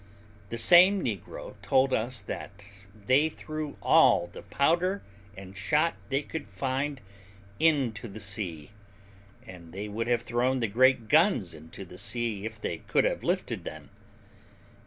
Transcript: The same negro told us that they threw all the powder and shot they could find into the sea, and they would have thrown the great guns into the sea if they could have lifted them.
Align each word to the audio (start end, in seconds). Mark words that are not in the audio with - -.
The 0.49 0.57
same 0.57 1.03
negro 1.03 1.61
told 1.61 1.93
us 1.93 2.21
that 2.21 2.67
they 3.05 3.29
threw 3.29 3.77
all 3.83 4.25
the 4.33 4.41
powder 4.41 5.03
and 5.37 5.55
shot 5.55 5.93
they 6.09 6.23
could 6.23 6.47
find 6.47 6.99
into 7.59 8.07
the 8.07 8.19
sea, 8.19 8.71
and 9.45 9.73
they 9.73 9.87
would 9.87 10.07
have 10.07 10.23
thrown 10.23 10.59
the 10.59 10.65
great 10.65 11.07
guns 11.07 11.53
into 11.53 11.85
the 11.85 11.99
sea 11.99 12.47
if 12.47 12.59
they 12.59 12.79
could 12.79 13.05
have 13.05 13.23
lifted 13.23 13.63
them. 13.63 13.91